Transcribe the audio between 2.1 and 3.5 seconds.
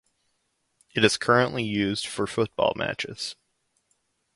football matches.